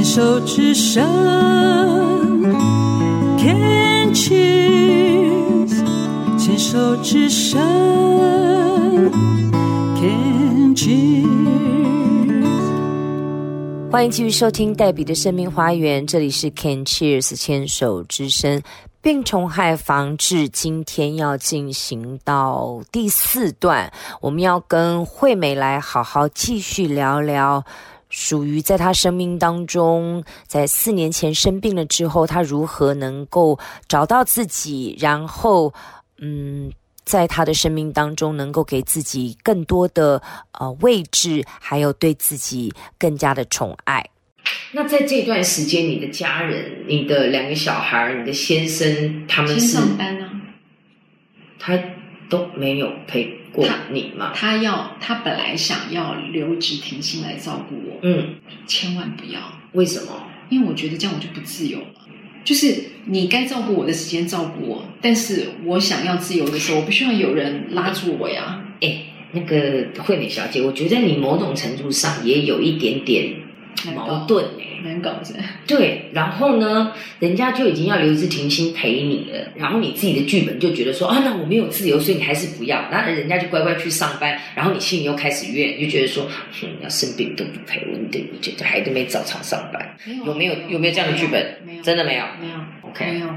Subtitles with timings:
[0.00, 1.04] 牵手之声
[3.38, 5.68] ，Can cheers，
[6.38, 7.60] 牵手之声
[10.00, 11.28] ，Can cheers。
[13.90, 18.62] 欢迎继续收听黛比的生命花园，这里是 Can Cheers 牵手之声
[19.02, 23.92] 病虫害防治，今天要进行到第四段，
[24.22, 27.62] 我们要跟惠美来好好继续聊聊。
[28.10, 35.72] 属于在他生命当中，在四年前生病了之后，他如何能够找到自己，然后，
[36.18, 36.70] 嗯，
[37.04, 40.20] 在他的生命当中能够给自己更多的
[40.58, 44.04] 呃位置，还有对自己更加的宠爱。
[44.72, 50.28] 那在这段时间，你的家人、你的两个小孩、你的先生，他们是上班呢、
[51.58, 51.78] 他
[52.30, 54.32] 都没有陪过你吗？
[54.34, 59.40] 他要他本来想要留职停薪来照顾我，嗯，千万不要，
[59.72, 60.28] 为什么？
[60.48, 61.86] 因为我觉得这样我就不自由了。
[62.42, 68.64] 就是你该照顾我的时间照顾我，但是我想要自由的时候，我不需要有人拉住我呀。
[68.80, 73.34] 哎，那个惠美小姐，我觉得你某种程度上也有一点点
[73.94, 74.69] 矛，盾哎。
[74.82, 75.34] 难搞噻。
[75.66, 82.84] 对，然后呢，人家就已经要留一次停薪陪你了，然后你自己的剧本就觉得说啊，那我没有自由，所以你还是不要。
[82.90, 86.26] 那人家就乖乖去上班，然后你心里又开始怨，就觉得说，
[86.60, 91.56] 哼，要生病都不陪我，你得觉得还都没照常上班，没有有没有有没有这样的剧本？
[91.64, 92.24] 没有，真的没有。
[92.40, 93.28] 没有 OK 没有。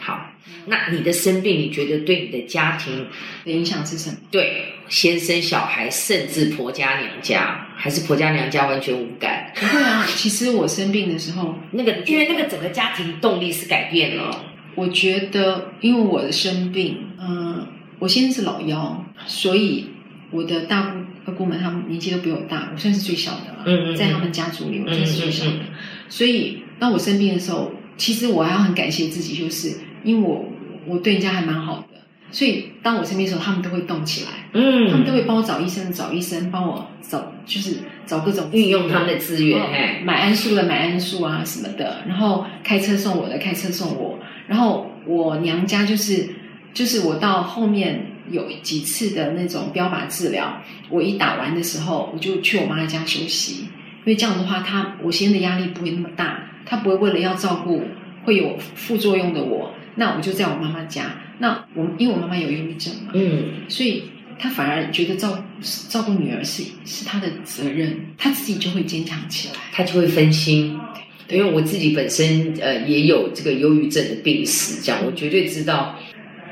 [0.00, 0.32] 好，
[0.66, 3.06] 那你的生病，你觉得对你的家庭、
[3.44, 4.16] 的影响是什么？
[4.30, 9.52] 对先生、小孩，甚至婆家娘家，还是婆家娘家完全无感？
[9.54, 14.44] 不会啊，其实我生病的时候，那个，因为那个整个家庭动力是改变了。
[14.74, 17.66] 我觉得，因为我的生病，嗯、
[17.98, 19.86] 我先生是老幺，所以
[20.30, 23.64] 我的大姑二姑们他们年纪都比我大，我算是最小的了。
[23.66, 25.50] 嗯嗯嗯在他们家族里，我算是最小的。
[25.50, 25.66] 嗯嗯
[26.08, 30.44] 所以当我生病的时候，其实我还要很感谢自己，就是因为我
[30.86, 34.90] 我对人家还蛮好的，所以当我生病的时候，他们都会动起来，嗯。
[34.90, 46.28] 他们都嗯，会帮我找医生，找医生帮我找，就是找各种运用他们的资源，哦哎，买安素的买安素啊什么的，然后开车送我的开车送我，然后我娘家就是
[46.72, 57.82] 就是我到后面有几次的那种标靶治疗，我一打完的时候，我就去我妈家休息，因为这样的话，她我先生的压力不会那么大，她不会为了要照顾
[58.24, 61.14] 会有副作用的我，那我就在我妈妈家。
[61.38, 64.04] 那我因为我妈妈有忧郁症嘛，嗯所以
[64.38, 65.42] 她反而觉得照
[65.88, 69.54] 照顾女儿是是她的责任，她自己就会坚强起来。
[69.72, 70.78] 她就会分心。
[71.26, 75.96] 对因为我自己本身呃也有这个忧郁症的病史，这样我绝对知道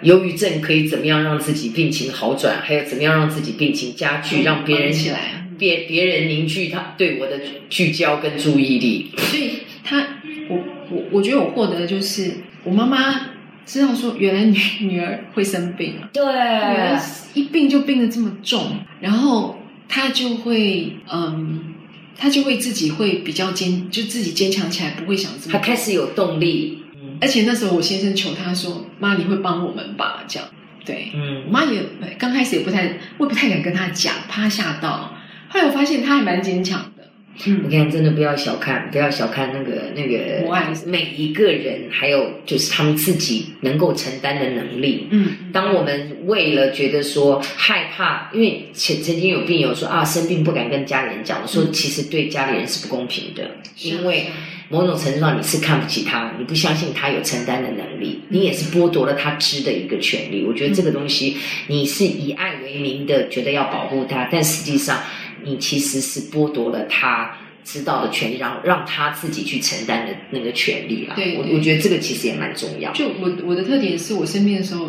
[0.02, 5.47] 忧郁症可以怎么样让自己病情好转，还有怎么样让自己病情加剧，让别人起来。
[5.58, 9.10] 别别人凝聚他对我的聚焦跟注意力。
[9.16, 10.06] 所以他，
[10.48, 10.58] 我
[10.90, 12.32] 我我觉得我获得的就是
[12.64, 13.30] 我妈妈
[13.66, 17.00] 知道说，原来女 女儿会生病啊，对女儿
[17.34, 21.74] 一病就病得这么重，然后她就会嗯，
[22.16, 25.58] 她就会自己会比较坚，就自己坚强起来，不会想这么他。
[25.58, 26.78] 开始有动力。
[27.20, 30.48] 而且那时候我先生求她说：“妈，你会帮我们吧？”这样，
[30.84, 31.82] 对，嗯我嗯，妈也
[32.16, 35.14] 刚开始也不太，我也不太敢跟她讲，怕吓到。
[35.48, 37.04] 后来我发现他还蛮坚强的，
[37.46, 37.64] 嗯。
[37.68, 40.72] 你看，真的不要小看，不要小看那个那个母爱。
[40.86, 45.08] 每一个人，还有就是他们自己能够承担的能力。
[45.10, 51.72] 嗯，当我们为了觉得说害怕，因为曾曾经有病友说啊生病不敢跟家里人讲，我说嗯。
[51.72, 54.26] 其实对家里人是不公平的，因为
[54.68, 60.44] 某种程度上你是看不起他，你不相信他有承担的能力，你也是剥夺了他知的一个权利。
[60.44, 61.36] 我觉得这个东西
[61.68, 65.00] 你是以爱为名的，觉得要保护他，但实际上
[65.44, 67.36] 你其实是剥夺了他。
[67.64, 71.14] 知道的权利，然后让他自己去承担的那个权利啦。
[71.14, 72.90] 对我我觉得这个其实也蛮重要。
[72.92, 74.88] 就我我的特点是我生病的时候，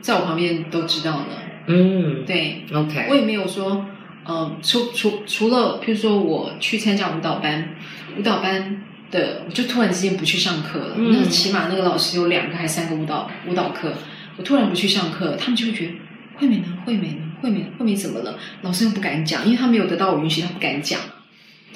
[0.00, 1.26] 在我旁边都知道的。
[1.66, 3.84] 嗯对，，OK，我也没有说，
[4.24, 7.70] 呃，除除除了，譬如说我去参加舞蹈班，
[8.16, 8.80] 舞蹈班
[9.10, 10.94] 的我就突然之间不去上课了。
[10.96, 13.92] 嗯那起码那个老师有两个还三个舞蹈舞蹈课，
[14.36, 15.92] 我突然不去上课，他们就会觉得
[16.36, 16.66] 惠美呢？
[16.86, 17.29] 惠美呢？
[17.40, 18.38] 惠美惠美怎么了？
[18.62, 21.00] 老师又不敢讲，因为他没有得到我允许，他不敢讲。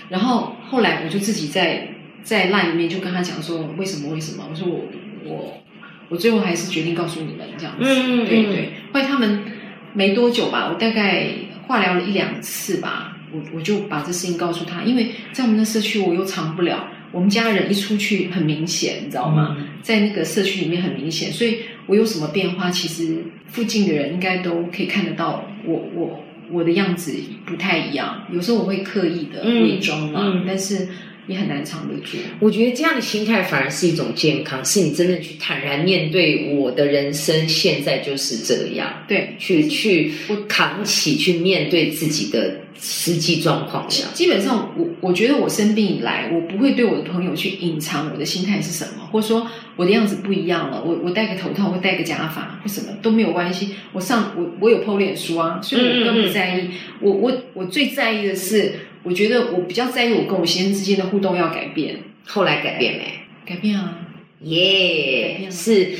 [0.08, 1.88] 然后后来我就自己在
[2.22, 4.46] 在 line 里面就跟他讲说为什么为什么？
[4.50, 4.84] 我说我
[5.25, 5.62] 我
[6.11, 7.84] 我最后还是决定告诉你们这样子。
[7.84, 8.72] 嗯嗯对对。
[8.93, 9.43] 后来他们
[9.94, 11.28] 没多久吧，我大概
[11.66, 19.56] 化疗了一两次吧，我我就把这事情告诉他，因为在我们的社区我又藏不了，我们家人一出去很明显，你知道吗？
[19.58, 27.12] 嗯在那个社区里面很明显，所以我有什么变化，其实附近的人应该都可以看得到我我我的样子
[27.44, 28.25] 不太一样。
[28.32, 30.88] 有时候我会刻意的嗯伪装嘛，嗯但是
[31.26, 32.19] 也很难藏得住。
[32.41, 43.87] 我觉得这样的心态反而是一种健康，是你真的去坦然面对我的人生，现在就是这样，对，去去我扛起，去面对自己的实际状况。
[44.12, 53.71] 基本上，我我觉得我生病以来，我不会对我的朋友去隐藏我的心态是什么，或者说我的样子不一样了，我我戴个头套，或戴个假发，或什么都没有关系。
[53.93, 56.71] 我上我我有 PO 脸书啊，所以我更不在意。
[57.00, 58.73] 我我我最在意的是，
[59.04, 63.04] 我觉得我比较在意我跟我先生之间的互动要改变，后来改变没？
[63.46, 63.98] 改变啊，
[64.40, 65.92] 改耶、是，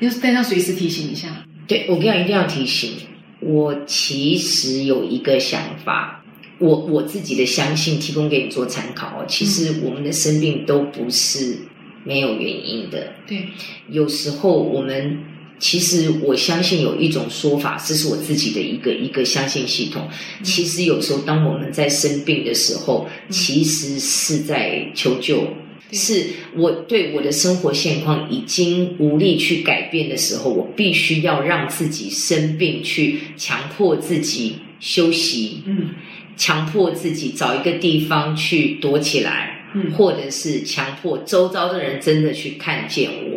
[0.00, 1.46] 就是但要随时提醒一下。
[1.66, 2.90] 对我跟你讲，一定要提醒。
[3.38, 6.24] 我其实有一个想法，
[6.58, 9.24] 我我自己的相信，提供给你做参考哦。
[9.26, 11.56] 其实我们的生病都不是
[12.04, 13.46] 没有原因的，对，
[13.88, 15.18] 有时候我们
[15.60, 20.08] 其实我相信有一种说法，这是我自己的一个一个相信系统。
[20.42, 25.46] 其实有时候当我们在生病的时候，其实是在求救。
[25.92, 26.24] 是
[26.56, 35.90] 我对我的生活现况已经无力去改变的时候，我必须要让自己生病，去强迫自己休息，嗯
[36.36, 43.29] 强迫自己找一个地方去躲起来，嗯或者是强迫周遭的人真的去看见我。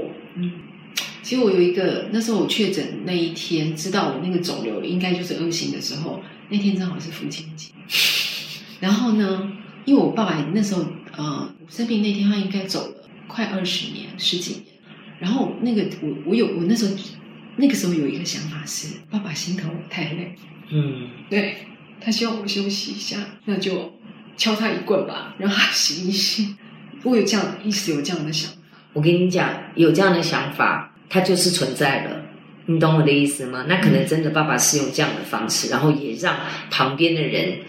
[1.34, 1.36] 嗯。
[1.36, 7.72] 其实我有一个，那时候我确诊那一天，知道我那个肿瘤应该就是恶性的时候，那天正好是父亲节。
[8.80, 9.52] 然后呢，
[9.86, 10.86] 因为我爸爸那时候
[11.18, 14.64] 呃我生病那天，他应该走了快二十年、十几年。
[15.20, 16.94] 然后那个我我有我那时候
[17.56, 20.36] 那个时候有一个想法是，爸爸心疼我太累，
[20.70, 21.56] 嗯，对
[22.02, 23.94] 他希望我休息一下，那就
[24.36, 26.58] 敲他一棍吧，让他醒一醒。
[27.04, 28.58] 我有这样一直有这样的想法。
[28.94, 32.26] 我跟你讲，有这样的想法，它就是存在了。
[32.66, 33.66] 你懂我的意思吗？
[33.70, 36.36] 那可能真的爸爸是用这样的方式，然后也让
[36.72, 37.60] 旁边的人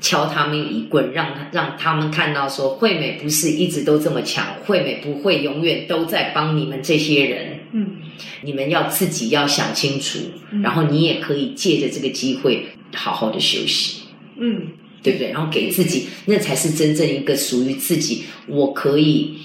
[0.00, 7.58] 敲他们一棍，让让他们看到说，惠美不是一直都这么强，惠美不会永远都在帮你们这些人。
[7.72, 7.96] 嗯
[8.42, 10.18] 你们要自己要想清楚，
[10.52, 14.04] 嗯然后你也可以借着这个机会好好的休息。
[14.38, 14.68] 嗯，
[15.02, 15.32] 对不对？
[15.32, 19.36] 然后给自己，那才是真正一个属于自己，我可以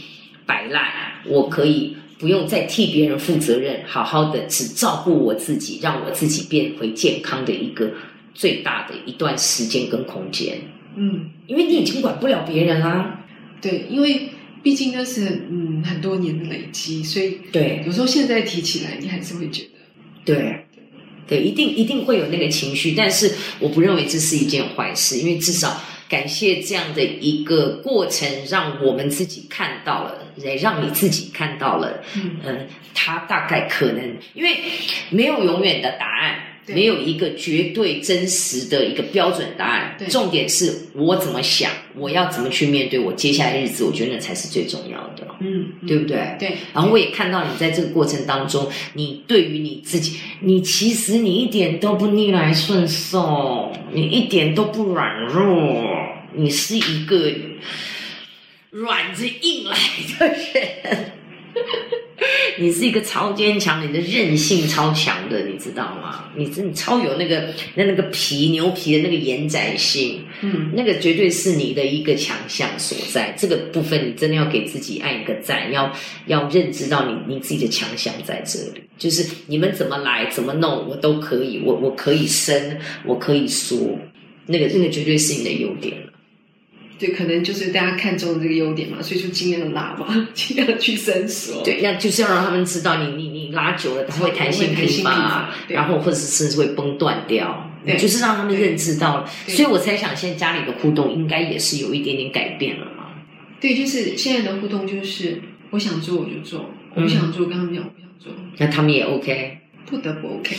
[0.45, 0.85] 摆烂，
[1.25, 7.91] 我可以不用再替别人负责任，好好的只照顾我自己，让我自己变回健康的一个
[8.35, 10.59] 最大的一段时间跟空间。
[10.95, 11.31] 嗯。
[11.47, 13.25] 因为你已经管不了别人啦。
[13.59, 14.29] 对，因为
[14.61, 20.65] 毕竟那是嗯很多年的累积，所以对有时候现在提起来，你还是会觉得，对。
[21.27, 25.79] 对，一定一定会有那个情绪，但是我不认为这是一件坏事，因为至少
[26.09, 30.28] 感谢这样的一个过程，让我们自己看到了，也
[30.61, 32.37] 让你自己看到了，嗯。
[32.45, 34.01] 嗯，他大概可能，
[34.33, 34.57] 因为
[35.09, 36.35] 没有永远的答案，
[36.65, 36.75] 对。
[36.75, 39.95] 没有一个绝对真实的一个标准答案。
[40.09, 46.35] 重点是我怎么想，我要怎么去面对我接下来的日子，我觉得那才是最重要的，嗯，对不对？
[46.39, 55.83] 对，然后我也看到你在这个过程当中，你对于你自己，你其实你一点都不逆来顺受，你一点都不软弱，
[56.33, 57.31] 你是一个
[58.71, 59.77] 软着硬来
[60.19, 61.11] 的人。
[62.59, 66.29] 你是一个超坚强，你的韧性超强的，你知道吗？
[66.35, 73.33] 你真的超有那个那那个皮牛皮的那个延展性，嗯那个绝对是你的一个强项所在。
[73.37, 75.91] 这个部分你真的要给自己按一个赞，要
[76.27, 78.83] 要认知到你你自己的强项在这里。
[78.97, 83.97] 就是你们怎么来怎么弄，我都可以，我我可以生，我可以说，
[84.45, 85.97] 那个那个绝对是你的优点。
[86.99, 97.65] 对，可能就是大家看中这个优点嘛，所以就尽量拉嘛， 尽量去伸缩，对，那就是要让他们知道你你你拉久了，它会弹性会弹性疲乏疲乏，对然后或者是甚至会崩断掉。
[97.85, 103.05] 对就是让他们认知到了，所以我猜想，现在家里的互动应该也是有一点点改变了嘛。
[103.61, 109.59] 对，就是现在的互动就是我想做我就做，我嗯不想做跟他们讲我不想做，那他们也 OK。
[109.85, 110.57] 不得不 OK。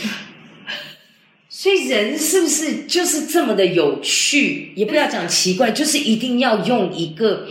[1.53, 4.71] 所以人是不是就是这么的有趣？
[4.73, 7.45] 也不要讲奇怪，就是一定要用一个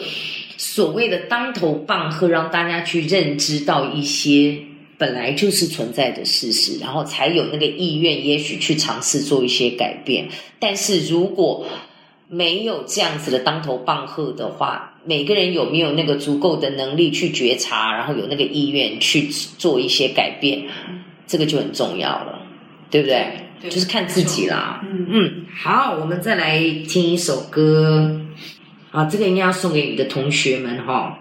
[0.57, 4.57] 所谓的当头棒喝，让大家去认知到一些
[4.97, 10.27] 本来就是存在的事实，然后才有那个意愿，也许去尝试做一些改变。
[10.59, 11.67] 但是如果
[12.27, 19.29] 没有这样子的当头棒喝的话，每个人有没有那个足够的能力去觉察，然后有那个意愿去
[19.59, 20.65] 做一些改变，
[21.27, 22.41] 这个就很重要了，
[22.91, 23.27] 对不对？
[23.61, 24.81] 对就是看自己啦。
[24.85, 28.21] 嗯嗯，好，我们再来听一首歌
[28.91, 31.19] 啊，这个应该要送给你的同学们哈、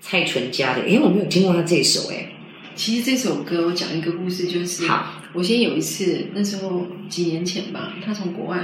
[0.00, 0.82] 蔡淳佳的。
[0.82, 2.34] 诶，我没有听过他这首诶。
[2.74, 8.58] 其实这首歌我讲一个故事，就是好，我先有一次，那时候几年前吧，他从国外，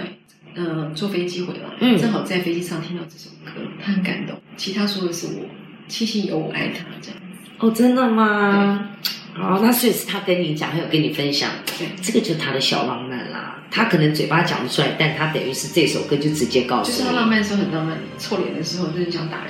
[0.54, 4.38] 呃，坐飞机回来，嗯正好在飞机上听到这首歌，他很感动。
[4.56, 5.46] 其他说的是我，
[5.88, 7.18] 庆幸有我爱他这样。
[7.58, 8.90] 哦，真的吗？
[9.36, 13.60] 哦，那所以是他跟你讲，还有跟你分享，对，这个就是他的小浪漫啦。
[13.70, 16.96] 他可能嘴巴讲不出来，但他等于是这首歌就直接告诉你。
[16.96, 19.46] 就是他浪漫的时候很浪漫，臭脸的时候就是想打人。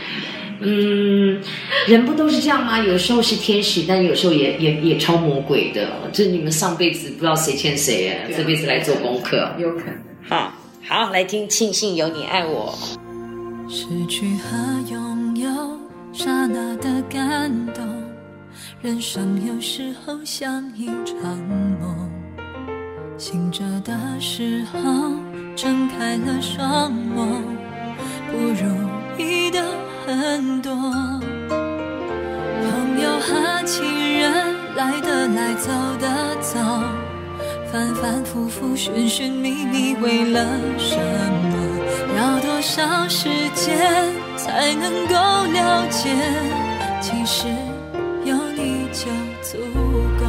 [0.60, 1.40] 嗯，
[1.86, 2.78] 人不都是这样吗？
[2.78, 5.90] 有时候是天使，但有时候也也也超魔鬼的。
[6.12, 9.50] 就你们上辈子不知道谁欠谁哎，对啊这辈子来做功课。
[9.58, 9.94] 有可能。
[10.26, 10.54] 好，
[10.88, 12.74] 好，来听《庆幸有你爱我》。
[13.70, 15.78] 失去和拥有，
[16.14, 18.03] 刹那的感动。
[18.82, 21.38] 人生有时候像一场
[21.80, 22.10] 梦，
[23.16, 24.80] 醒着的时候
[25.56, 27.40] 睁开了双眸，
[28.30, 28.66] 不如
[29.16, 29.64] 意的
[30.06, 30.74] 很多。
[32.60, 33.84] 朋友和情
[34.18, 36.58] 人来的来，走的走，
[37.72, 40.44] 反反复复，寻寻觅觅，为了
[40.78, 41.54] 什么？
[42.18, 46.14] 要多少时间才能够了解？
[47.00, 47.48] 其实
[48.94, 49.10] 就
[49.42, 49.58] 足
[50.20, 50.24] 够。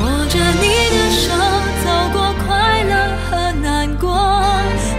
[0.00, 1.26] 握着你的手，
[1.84, 2.48] 走过快
[2.84, 2.92] 乐
[3.28, 4.08] 和难过，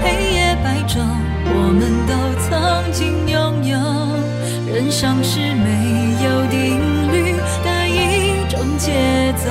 [0.03, 0.99] 黑夜白昼，
[1.45, 2.11] 我们都
[2.45, 2.47] 曾
[2.91, 3.73] 经拥有。
[4.71, 5.67] 人生是没
[6.23, 6.77] 有定
[7.11, 7.15] 律
[7.65, 9.49] 的一种节奏，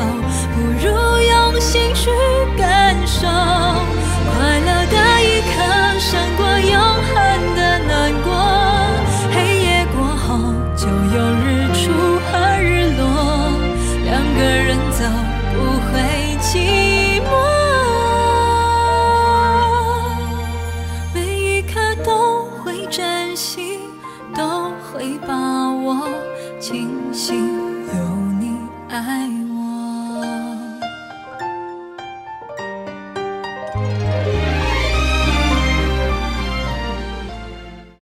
[0.54, 0.86] 不如
[1.20, 2.12] 用心去
[2.56, 2.77] 感